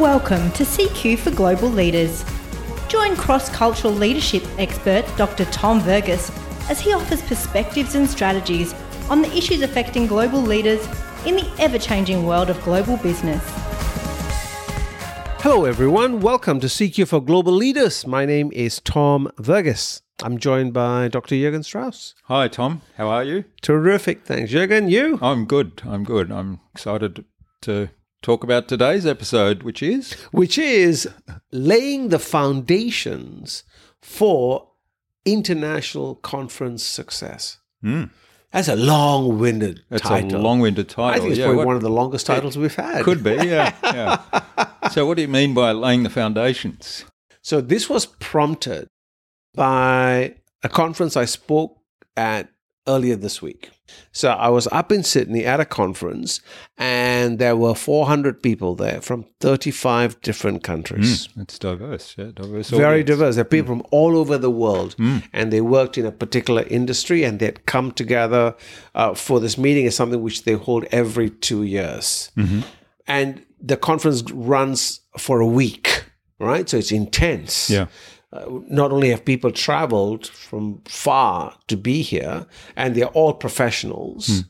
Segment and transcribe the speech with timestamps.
[0.00, 2.24] Welcome to CQ for Global Leaders.
[2.88, 5.44] Join cross cultural leadership expert Dr.
[5.44, 6.30] Tom Verghese
[6.70, 8.72] as he offers perspectives and strategies
[9.10, 10.82] on the issues affecting global leaders
[11.26, 13.42] in the ever changing world of global business.
[15.42, 16.22] Hello, everyone.
[16.22, 18.06] Welcome to CQ for Global Leaders.
[18.06, 20.00] My name is Tom Verghese.
[20.22, 21.34] I'm joined by Dr.
[21.34, 22.14] Jürgen Strauss.
[22.24, 22.80] Hi, Tom.
[22.96, 23.44] How are you?
[23.60, 24.24] Terrific.
[24.24, 24.90] Thanks, Jürgen.
[24.90, 25.18] You?
[25.20, 25.82] I'm good.
[25.84, 26.32] I'm good.
[26.32, 27.26] I'm excited
[27.60, 27.90] to
[28.22, 31.08] talk about today's episode, which is Which is
[31.52, 33.64] laying the foundations
[34.02, 34.68] for
[35.24, 37.58] international conference success.
[37.82, 38.04] Hmm.
[38.52, 40.40] That's a long winded it's title.
[40.40, 41.04] a long-winded title.
[41.04, 43.04] I think it's Yeah, probably what- one of the longest titles we've had.
[43.04, 43.30] could be.
[43.34, 44.88] Yeah, yeah.
[44.90, 47.04] so, what do you mean by laying the foundations?
[47.42, 48.88] So this was prompted
[49.54, 51.78] by a conference I spoke
[52.16, 52.48] at
[52.90, 53.70] earlier this week.
[54.12, 56.40] So I was up in Sydney at a conference,
[56.76, 61.26] and there were 400 people there from 35 different countries.
[61.26, 62.14] Hmm, it's diverse.
[62.18, 62.70] Yeah, diverse.
[62.70, 63.06] Very audience.
[63.06, 63.34] diverse.
[63.36, 63.80] There are people hmm.
[63.80, 65.18] from all over the world, hmm.
[65.32, 68.54] and they worked in a particular industry, and they'd come together
[68.94, 69.86] uh, for this meeting.
[69.86, 72.60] It's something which they hold every two years, mm-hmm.
[73.06, 76.04] and the conference runs for a week,
[76.38, 76.68] right?
[76.68, 77.70] So it's intense.
[77.70, 77.86] Yeah.
[78.32, 84.44] Uh, not only have people traveled from far to be here, and they're all professionals,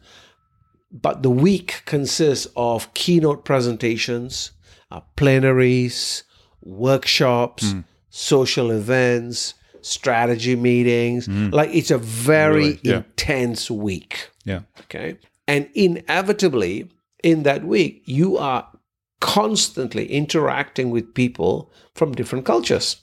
[0.92, 4.50] but the week consists of keynote presentations,
[4.90, 6.24] uh, plenaries,
[6.62, 7.74] workshops,
[8.10, 11.26] social events, strategy meetings.
[11.28, 12.80] Like it's a very Really?
[12.82, 12.96] Yeah.
[12.96, 14.28] intense week.
[14.44, 14.60] Yeah.
[14.80, 15.16] Okay.
[15.48, 16.90] And inevitably,
[17.24, 18.68] in that week, you are
[19.20, 22.96] constantly interacting with people from different cultures.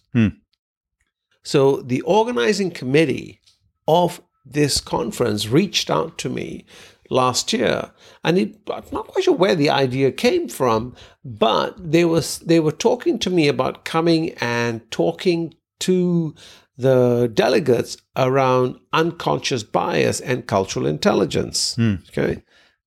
[1.48, 3.40] So the organizing committee
[3.88, 6.66] of this conference reached out to me
[7.10, 12.04] last year, and it, I'm not quite sure where the idea came from, but they
[12.04, 16.36] was they were talking to me about coming and talking to
[16.76, 21.76] the delegates around unconscious bias and cultural intelligence.
[21.76, 21.96] Hmm.
[22.10, 22.44] Okay,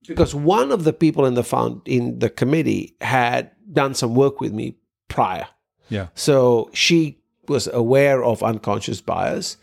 [0.07, 4.39] because one of the people in the found in the committee had done some work
[4.39, 4.77] with me
[5.07, 5.47] prior.
[5.89, 6.07] Yeah.
[6.13, 9.57] So she was aware of unconscious bias.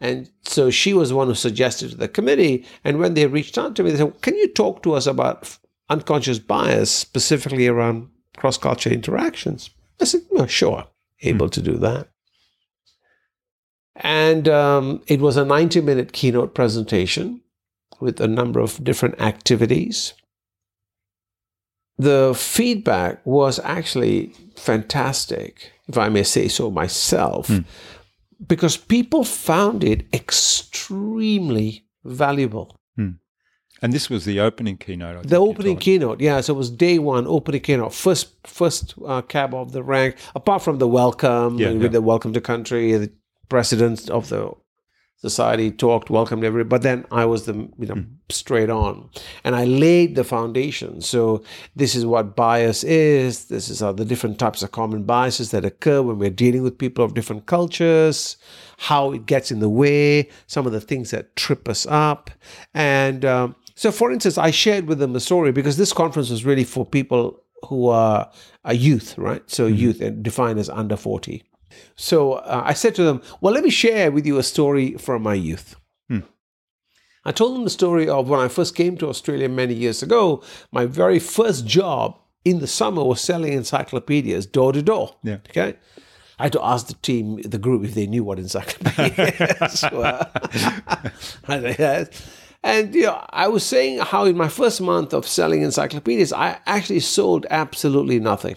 [0.00, 2.64] And so she was one who suggested to the committee.
[2.84, 5.58] And when they reached out to me, they said, Can you talk to us about
[5.88, 9.70] unconscious bias, specifically around cross culture interactions?
[10.00, 10.86] I said, "Yeah, Sure,
[11.22, 12.08] able to do that.
[13.96, 17.42] And um, it was a 90 minute keynote presentation
[18.00, 20.14] with a number of different activities.
[22.00, 27.50] The feedback was actually fantastic, if I may say so myself,
[28.46, 32.76] because people found it extremely valuable.
[33.82, 35.16] And this was the opening keynote.
[35.16, 36.40] I The opening keynote, yeah.
[36.42, 40.16] So it was day one, opening keynote, first first uh, cab off the rank.
[40.34, 43.10] Apart from the welcome, Yeah, with the welcome to country, the
[43.48, 44.52] president of the
[45.20, 46.68] society talked, welcomed everybody.
[46.68, 48.02] But then I was the you know Hmm.
[48.30, 49.08] straight on,
[49.44, 51.00] and I laid the foundation.
[51.00, 51.42] So
[51.76, 53.46] this is what bias is.
[53.46, 57.04] This is the different types of common biases that occur when we're dealing with people
[57.04, 58.36] of different cultures,
[58.78, 62.30] how it gets in the way, some of the things that trip us up,
[62.74, 63.24] and.
[63.24, 66.64] Um, so, for instance, I shared with them a story because this conference was really
[66.64, 68.30] for people who are,
[68.62, 69.42] a youth, right?
[69.50, 71.42] So, youth and defined as under 40.
[71.96, 75.22] So, uh, I said to them, Well, let me share with you a story from
[75.22, 75.76] my youth.
[77.24, 80.42] I told them the story of when I first came to Australia many years ago.
[80.72, 85.16] My very first job in the summer was selling encyclopedias door to door.
[85.22, 85.38] Yeah.
[85.50, 85.76] Okay.
[86.38, 90.26] I had to ask the team, the group, if they knew what encyclopedias were.
[92.62, 96.58] And you know, I was saying how in my first month of selling encyclopedias, I
[96.66, 98.56] actually sold absolutely nothing.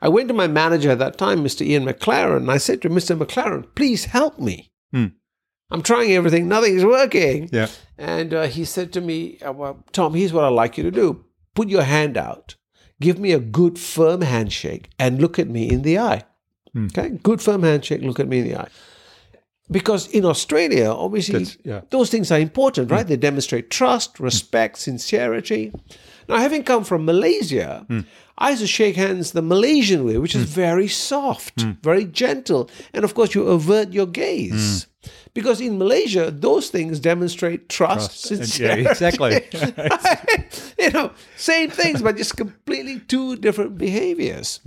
[0.00, 1.66] I went to my manager at that time, Mr.
[1.66, 3.18] Ian McLaren, and I said to Mr.
[3.18, 4.70] McLaren, please help me.
[5.70, 7.50] I'm trying everything, nothing is working.
[7.52, 7.68] Yeah.
[7.98, 10.90] And uh, he said to me, uh, well, Tom, here's what I'd like you to
[10.90, 12.54] do put your hand out,
[13.00, 16.22] give me a good, firm handshake, and look at me in the eye.
[16.76, 17.10] Okay?
[17.22, 18.68] Good, firm handshake, look at me in the eye.
[19.70, 21.82] Because in Australia, obviously, yeah.
[21.90, 23.02] those things are important, right?
[23.02, 23.08] Hmm.
[23.08, 25.72] They demonstrate trust, respect, sincerity.
[26.28, 28.00] Now, having come from Malaysia, hmm.
[28.38, 30.50] I used to shake hands the Malaysian way, which is hmm.
[30.50, 32.70] very soft, very gentle.
[32.94, 34.86] And of course, you avert your gaze.
[35.34, 38.82] Because in Malaysia, those things demonstrate trust, And- sincerity.
[38.82, 39.40] yeah, exactly.
[40.78, 44.60] you know, same things, but just completely two different behaviors.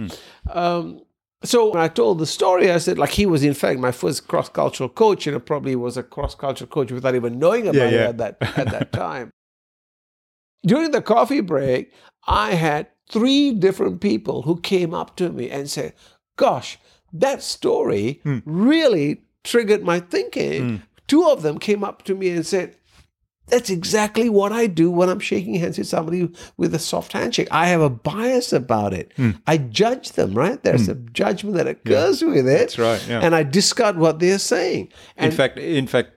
[0.49, 1.01] Um,
[1.43, 4.27] so when I told the story, I said, like, he was in fact my first
[4.27, 7.91] cross cultural coach, and it probably was a cross cultural coach without even knowing about
[7.91, 9.31] Yeah, it at that at that time.
[10.63, 11.93] During the coffee break,
[12.27, 15.93] I had three different people who came up to me and said,
[16.35, 16.77] Gosh,
[17.11, 18.39] that story hmm.
[18.45, 20.61] really triggered my thinking.
[20.61, 20.75] Hmm.
[21.07, 22.77] Two of them came up to me and said,
[23.51, 27.49] that's exactly what I do when I'm shaking hands with somebody with a soft handshake.
[27.51, 29.11] I have a bias about it.
[29.17, 29.31] Hmm.
[29.45, 30.61] I judge them, right?
[30.63, 30.91] There's hmm.
[30.91, 32.57] a judgment that occurs with it.
[32.57, 33.19] That's right, yeah.
[33.19, 34.91] And I discard what they're saying.
[35.17, 36.11] In fact, in fact,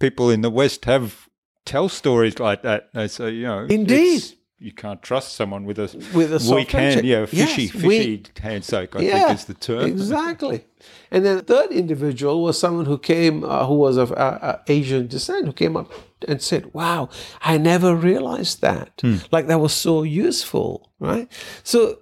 [0.00, 1.28] people in the West have
[1.64, 2.90] tell stories like that.
[2.92, 4.24] They say, you know, Indeed.
[4.60, 8.22] You can't trust someone with a With a weak hand, yeah, fishy, Yes, fishy we-
[8.42, 8.94] handshake.
[8.94, 9.86] I think is the term.
[9.86, 10.66] Exactly.
[11.10, 14.58] And then the third individual was someone who came, uh, who was of uh, uh,
[14.66, 15.90] Asian descent, who came up
[16.28, 17.08] and said, Wow,
[17.40, 18.92] I never realized that.
[19.00, 19.16] Hmm.
[19.32, 21.26] Like that was so useful, right?
[21.64, 21.99] So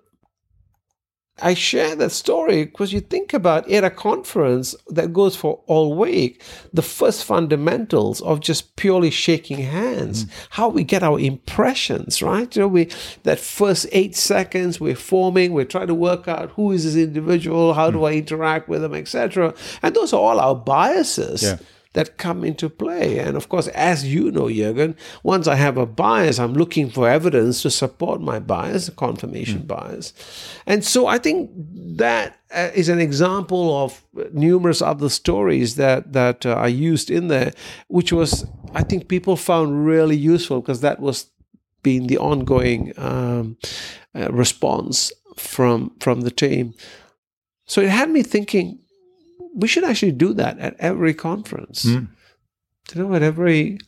[1.41, 5.95] I share that story because you think about at a conference that goes for all
[5.95, 6.43] week,
[6.73, 10.31] the first fundamentals of just purely shaking hands, mm.
[10.51, 12.55] how we get our impressions, right?
[12.57, 12.89] You know, we
[13.23, 17.75] that first eight seconds we're forming, we're trying to work out who is this individual,
[17.75, 18.11] how do mm.
[18.11, 19.55] I interact with them, etc.
[19.83, 21.59] And those are all our biases Yeah.
[21.95, 23.19] That come into play.
[23.19, 27.09] And of course, as you know, Jürgen, once I have a bias, I'm looking for
[27.09, 30.13] evidence to support my bias, confirmation bias.
[30.67, 31.51] And so I think
[31.97, 37.29] that uh, is an example of numerous other stories that, that uh, are used in
[37.29, 37.53] there,
[37.89, 41.27] which was, I think people found really useful because that was
[41.83, 43.57] being the ongoing um,
[44.15, 46.75] uh, response from from the team.
[47.67, 48.81] So it had me thinking,
[49.59, 51.85] we should actually do that at every conference.
[51.85, 52.09] Mm.
[52.95, 53.79] You know, at every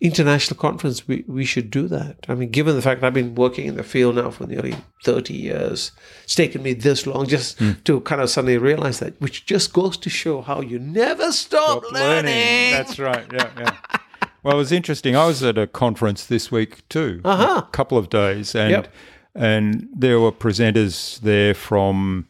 [0.00, 2.16] international conference, we, we should do that.
[2.28, 4.74] I mean, given the fact I've been working in the field now for nearly
[5.04, 5.90] 30 years,
[6.24, 9.96] it's taken me this long just to kind of suddenly realize that, which just goes
[9.98, 12.72] to show how you never stop, Stop learning.
[12.72, 13.26] That's right.
[13.32, 13.76] Yeah, yeah.
[14.42, 15.16] Well, it was interesting.
[15.16, 17.62] I was at a conference this week too, Uh-huh.
[17.66, 18.88] a couple of days, and Yep.
[19.34, 22.28] and there were presenters there from.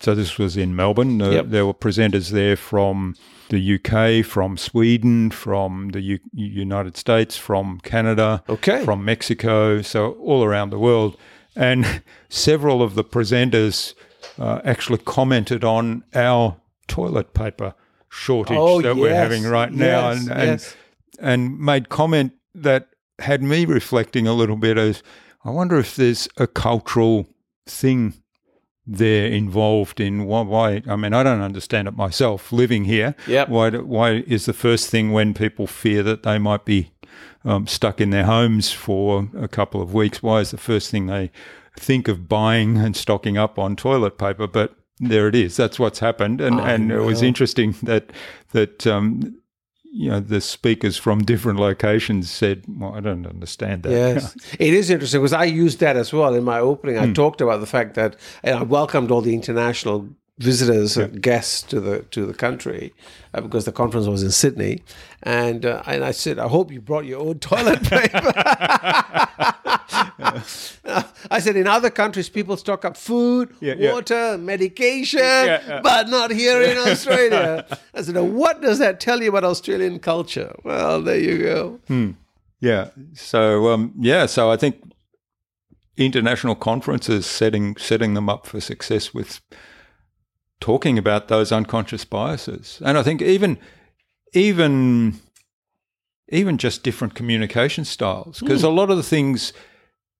[0.00, 1.20] So this was in Melbourne.
[1.20, 1.46] Uh, Yep.
[1.48, 3.14] There were presenters there from
[3.50, 8.84] the UK, from Sweden, from the U- United States, from Canada, Okay.
[8.84, 11.16] from Mexico, so all around the world.
[11.54, 13.94] And several of the presenters
[14.38, 16.56] uh, actually commented on our
[16.88, 17.74] toilet paper
[18.08, 20.76] shortage Oh, that we're having right now, yes, and and, yes.
[21.20, 22.88] and made comment that
[23.18, 25.02] had me reflecting a little bit as
[25.44, 27.26] I wonder if there's a cultural
[27.66, 28.14] thing
[28.92, 33.14] there involved in why, why I mean I don't understand it myself living here.
[33.26, 33.48] Yep.
[33.48, 36.90] why why is the first thing when people fear that they might be
[37.44, 41.06] um, stuck in their homes for a couple of weeks why is the first thing
[41.06, 41.30] they
[41.78, 44.46] think of buying and stocking up on toilet paper?
[44.46, 45.56] But there it is.
[45.56, 46.40] That's what's happened.
[46.40, 48.12] And I and it was interesting that
[48.52, 49.39] that um,
[49.92, 53.90] you know the speakers from different locations said well I don't understand that.
[53.90, 56.98] Yes, it is interesting because I used that as well in my opening.
[56.98, 57.12] I hmm.
[57.12, 60.08] talked about the fact that and I welcomed all the international
[60.40, 62.92] visitors and guests to the to the country
[63.34, 64.82] uh, because the conference was in Sydney,
[65.22, 68.32] and uh, and I said, I hope you brought your own toilet paper.
[71.30, 73.92] I said, in other countries, people stock up food, Yeah, yeah.
[73.92, 75.80] water, medication, yeah.
[75.82, 77.66] but not here in Australia.
[77.94, 80.54] I said, what does that tell you about Australian culture?
[80.64, 81.80] Well, there you go.
[82.60, 82.90] Yeah.
[83.14, 84.26] So um, yeah.
[84.26, 84.76] So I think
[85.96, 89.40] international conferences setting setting them up for success with
[90.60, 93.58] talking about those unconscious biases, and I think even
[94.32, 95.20] even
[96.28, 98.76] even just different communication styles, because a hmm.
[98.76, 99.52] lot of the things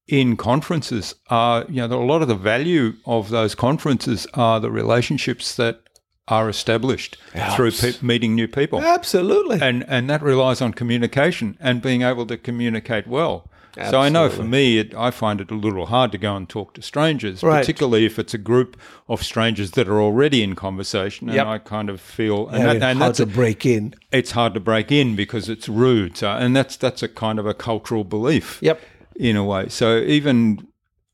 [0.09, 4.71] in conferences are you know a lot of the value of those conferences are the
[4.71, 5.81] relationships that
[6.29, 7.17] are established
[7.57, 9.61] through pe- meeting new people Absolutely.
[9.61, 13.50] and and that relies on communication and being able to communicate well.
[13.77, 16.49] So I know for me, it, I find it a little hard to go and
[16.49, 17.61] talk to strangers, Right.
[17.61, 18.77] particularly if it's a group
[19.09, 21.29] of strangers that are already in conversation.
[21.29, 21.47] And Yep.
[21.47, 23.95] I kind of feel, and, Yeah, that, and how that's to a, break in.
[24.13, 26.17] it's hard to break in because it's rude.
[26.17, 28.81] So, and that's that's a kind of a cultural belief Yep.
[29.17, 29.69] in a way.
[29.69, 30.67] So even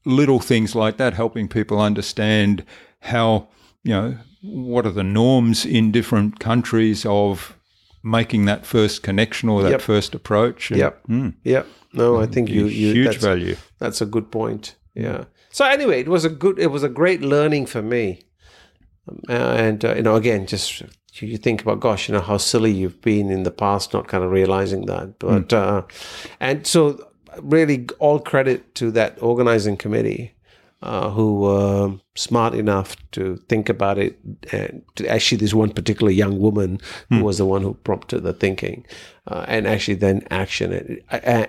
[0.04, 2.64] little things like that, helping people understand
[3.00, 3.48] how
[3.84, 7.54] you know what are the norms in different countries of
[8.02, 9.80] making that first connection or that Yep.
[9.82, 10.70] first approach.
[10.70, 11.02] And, Yep.
[11.08, 11.66] mm, Yep.
[11.96, 13.56] No, I think you, you huge that's, value.
[13.78, 14.76] That's a good point.
[14.94, 15.24] Yeah.
[15.50, 18.20] So anyway, it was a good, it was a great learning for me.
[19.08, 20.82] Um, and uh, you know, again, just
[21.14, 24.08] you, you think about, gosh, you know, how silly you've been in the past, not
[24.08, 25.18] kind of realizing that.
[25.18, 25.82] But uh,
[26.40, 27.08] and so
[27.40, 30.35] really, all credit to that organizing committee.
[30.82, 34.18] Uh, who were smart enough to think about it.
[34.52, 38.34] And to, actually, this one particular young woman who was the one who prompted the
[38.34, 38.86] thinking,
[39.26, 41.02] uh, and actually then action it.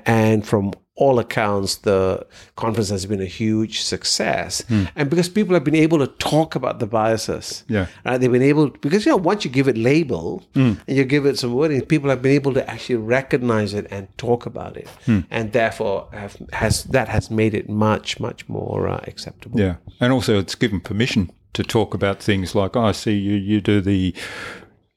[0.05, 2.25] And from all accounts, the
[2.55, 4.85] conference has been a huge success, hmm.
[4.95, 7.85] and because people have been able to talk about the biases, Yeah.
[8.03, 8.17] right?
[8.19, 10.73] They've been able because you know once you give it label hmm.
[10.87, 14.07] and you give it some wording, people have been able to actually recognize it and
[14.17, 15.19] talk about it, hmm.
[15.29, 19.59] and therefore have, has that has made it much much more uh, acceptable.
[19.59, 23.35] Yeah, and also it's given permission to talk about things like, oh, I see you
[23.35, 24.15] you do the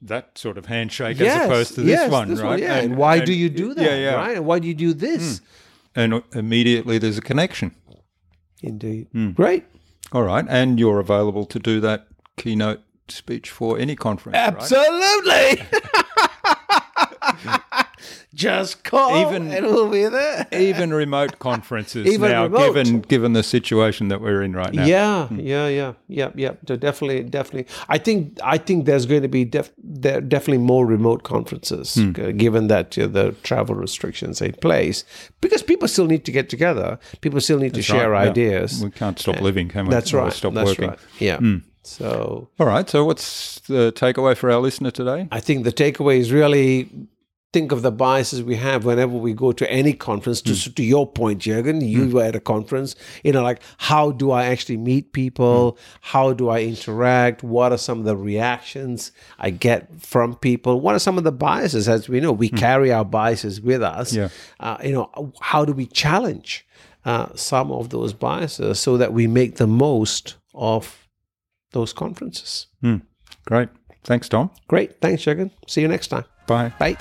[0.02, 2.58] that sort of handshake as opposed to this yes, one, this right?
[2.58, 3.84] yeah, and, why do you do that?
[3.84, 4.14] Yeah, yeah.
[4.14, 5.42] Right, and why do you do this?
[5.94, 7.74] And immediately there's a connection.
[8.62, 9.30] Indeed, Hmm.
[9.30, 9.64] great.
[10.12, 12.06] All right, and you're available to do that
[12.36, 14.68] keynote speech for any conference, right?
[18.40, 20.46] Just call Even- and we'll be there.
[20.52, 22.66] Even remote conferences Even now, remote.
[22.74, 24.84] given given the situation that we're in right now.
[24.86, 26.52] Yeah, yeah, yeah, yeah, yeah.
[26.66, 27.66] So definitely, definitely.
[27.88, 29.72] I think I think there's going to be def-
[30.04, 32.12] there definitely more remote conferences, Hmm.
[32.18, 35.04] uh, given that uh, the travel restrictions are in place.
[35.40, 36.98] Because people still need to get together.
[37.20, 38.30] People still need to share right, yeah.
[38.30, 38.82] ideas.
[38.82, 39.90] We can't stop living, can we?
[39.90, 40.32] That's Or right.
[40.32, 40.88] Stop That's working.
[40.90, 40.98] right.
[41.18, 41.40] Yeah.
[41.82, 42.88] So All right.
[42.88, 45.28] So, what's the takeaway for our listener today?
[45.32, 46.88] I think the takeaway is really
[47.52, 50.40] think of the biases we have whenever we go to any conference.
[50.42, 50.72] To, hmm.
[50.72, 52.12] to your point, Jürgen, you hmm.
[52.12, 52.94] were at a conference.
[53.24, 55.72] You know, like how do I actually meet people?
[55.72, 55.78] Hmm.
[56.00, 57.42] How do I interact?
[57.42, 60.80] What are some of the reactions I get from people?
[60.80, 61.88] What are some of the biases?
[61.88, 64.12] As we know, we carry our biases with us.
[64.12, 64.28] Yeah.
[64.60, 66.66] Uh, you know, how do we challenge
[67.04, 71.08] uh, some of those biases so that we make the most of
[71.72, 72.66] those conferences?
[73.44, 73.68] Great.
[74.04, 74.50] Thanks, Tom.
[74.68, 75.00] Great.
[75.00, 75.50] Thanks, Jürgen.
[75.66, 76.24] See you next time.
[76.46, 76.72] Bye.
[76.78, 76.96] Bye.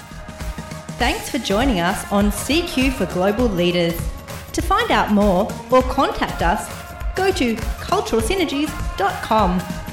[1.00, 3.98] Thanks for joining us on CQ for Global Leaders.
[4.51, 6.68] To find out more or contact us,
[7.15, 9.88] go to culturalsynergies.com.